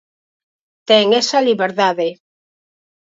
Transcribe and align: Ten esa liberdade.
Ten 0.89 1.05
esa 1.21 1.39
liberdade. 1.47 2.09